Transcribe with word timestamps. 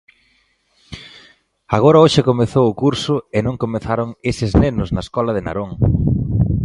Agora 1.77 2.01
hoxe 2.03 2.27
comezou 2.29 2.65
o 2.67 2.77
curso 2.83 3.15
e 3.37 3.39
non 3.45 3.61
comezaron 3.63 4.09
eses 4.31 4.51
nenos 4.61 4.89
na 4.95 5.01
escola 5.07 5.31
de 5.35 5.45
Narón. 5.45 5.71